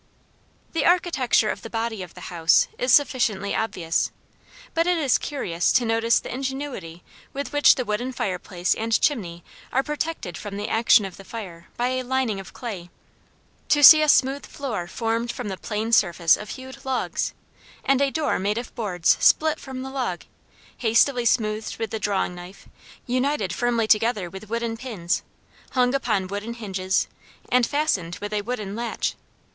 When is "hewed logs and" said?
16.49-18.01